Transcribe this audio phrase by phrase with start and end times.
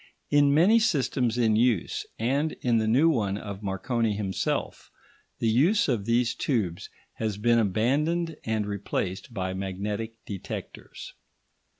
[0.31, 4.89] In many systems in use, and in the new one of Marconi himself,
[5.37, 11.13] the use of these tubes has been abandoned and replaced by magnetic detectors.